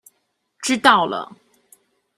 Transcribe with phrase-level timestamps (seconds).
[0.63, 1.31] 知道了